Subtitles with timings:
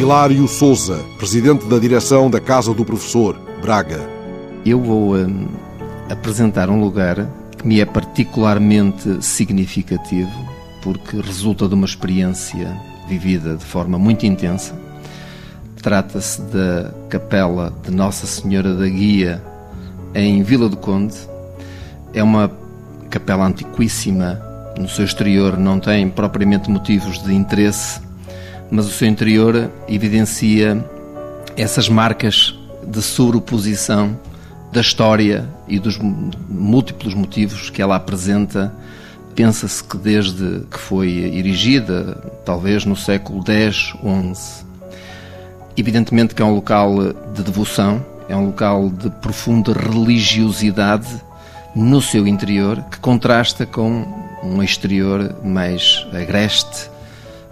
[0.00, 4.00] Hilário Souza, presidente da direção da Casa do Professor, Braga.
[4.64, 5.46] Eu vou hum,
[6.08, 7.28] apresentar um lugar
[7.58, 10.32] que me é particularmente significativo
[10.82, 12.74] porque resulta de uma experiência
[13.10, 14.74] vivida de forma muito intensa.
[15.82, 19.44] Trata-se da Capela de Nossa Senhora da Guia
[20.14, 21.16] em Vila do Conde.
[22.14, 22.50] É uma
[23.10, 24.40] capela antiquíssima,
[24.78, 28.08] no seu exterior não tem propriamente motivos de interesse
[28.70, 30.84] mas o seu interior evidencia
[31.56, 32.54] essas marcas
[32.86, 34.18] de sobreposição
[34.72, 38.72] da história e dos múltiplos motivos que ela apresenta.
[39.34, 43.92] Pensa-se que desde que foi erigida, talvez no século X,
[44.34, 44.64] XI,
[45.76, 51.08] evidentemente que é um local de devoção, é um local de profunda religiosidade
[51.74, 54.04] no seu interior, que contrasta com
[54.42, 56.90] um exterior mais agreste,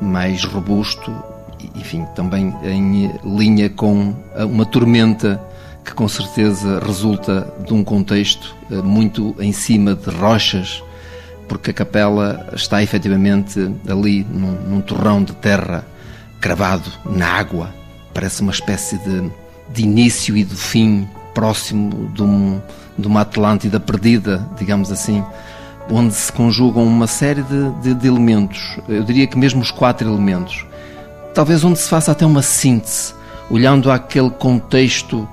[0.00, 1.14] mais robusto,
[1.74, 5.40] enfim, também em linha com uma tormenta
[5.84, 10.82] que com certeza resulta de um contexto eh, muito em cima de rochas,
[11.46, 15.84] porque a capela está efetivamente ali num, num torrão de terra
[16.40, 17.74] cravado na água.
[18.14, 19.30] Parece uma espécie de,
[19.72, 22.60] de início e de fim próximo de, um,
[22.98, 25.22] de uma Atlântida perdida, digamos assim
[25.90, 30.08] onde se conjugam uma série de, de, de, elementos, eu diria que mesmo os quatro
[30.08, 30.64] elementos.
[31.34, 33.14] Talvez onde se faça até uma síntese,
[33.50, 35.28] olhando aquele contexto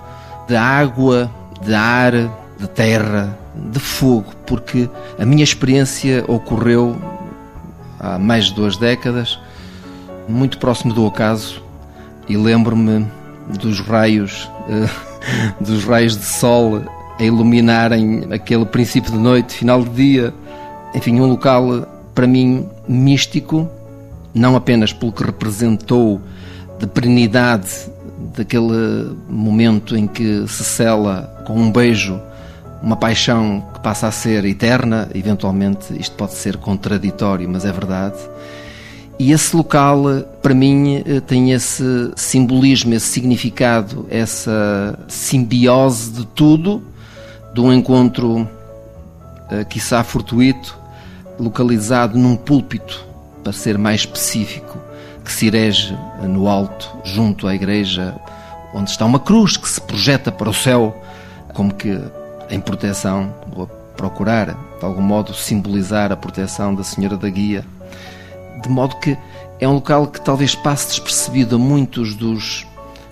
[0.47, 2.11] de água, de ar,
[2.59, 6.97] de terra, de fogo, porque a minha experiência ocorreu
[7.99, 9.39] há mais de duas décadas,
[10.27, 11.61] muito próximo do ocaso,
[12.27, 13.05] e lembro-me
[13.59, 14.49] dos raios,
[15.59, 16.81] dos raios de sol
[17.19, 20.33] a iluminarem aquele princípio de noite, final de dia.
[20.93, 23.69] Enfim, um local para mim místico,
[24.33, 26.21] não apenas pelo que representou
[26.79, 27.69] de perenidade
[28.35, 32.19] daquele momento em que se cela com um beijo
[32.81, 38.17] uma paixão que passa a ser eterna, eventualmente isto pode ser contraditório, mas é verdade.
[39.19, 40.03] E esse local,
[40.41, 46.81] para mim, tem esse simbolismo, esse significado, essa simbiose de tudo
[47.53, 50.75] de um encontro, uh, quiçá fortuito,
[51.41, 53.05] localizado num púlpito,
[53.43, 54.77] para ser mais específico,
[55.25, 58.15] que se erege no alto, junto à igreja,
[58.73, 60.95] onde está uma cruz que se projeta para o céu,
[61.53, 61.99] como que
[62.49, 64.47] em proteção, ou a procurar,
[64.79, 67.65] de algum modo, simbolizar a proteção da Senhora da Guia.
[68.61, 69.17] De modo que
[69.59, 72.65] é um local que talvez passe despercebido a muitos dos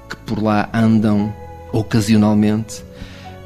[0.09, 1.33] que por lá andam
[1.71, 2.83] ocasionalmente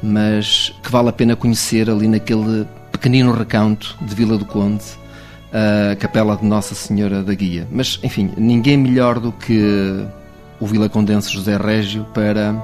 [0.04, 2.66] mas que vale a pena conhecer ali naquele
[3.04, 4.82] pequenino recanto de Vila do Conde,
[5.52, 7.68] a capela de Nossa Senhora da Guia.
[7.70, 9.62] Mas, enfim, ninguém melhor do que
[10.58, 12.54] o Vila Condense José Régio para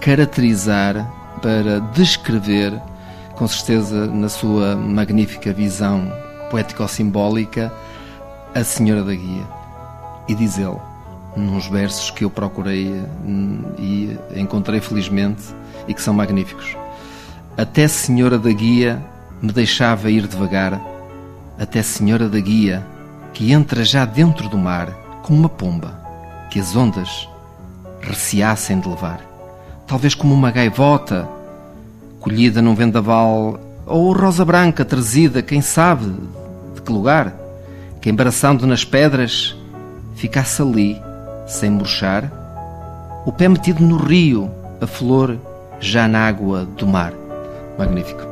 [0.00, 1.06] caracterizar,
[1.42, 2.72] para descrever,
[3.34, 6.10] com certeza na sua magnífica visão
[6.50, 7.70] poético-simbólica,
[8.54, 9.44] a Senhora da Guia.
[10.26, 10.78] E diz ele,
[11.36, 12.90] nos versos que eu procurei
[13.22, 15.42] hum, e encontrei felizmente
[15.86, 16.74] e que são magníficos.
[17.54, 18.98] Até Senhora da Guia
[19.40, 20.80] me deixava ir devagar,
[21.58, 22.84] até Senhora da Guia
[23.32, 24.90] que entra já dentro do mar
[25.22, 25.98] como uma pomba
[26.50, 27.28] que as ondas
[28.00, 29.20] receassem de levar.
[29.86, 31.28] Talvez como uma gaivota
[32.20, 36.12] colhida num vendaval ou rosa branca trazida, quem sabe
[36.74, 37.34] de que lugar,
[38.00, 39.56] que embaraçando nas pedras
[40.14, 41.00] ficasse ali,
[41.46, 42.30] sem murchar,
[43.26, 44.50] o pé metido no rio,
[44.80, 45.36] a flor
[45.80, 47.12] já na água do mar.
[47.78, 48.29] Magnífico.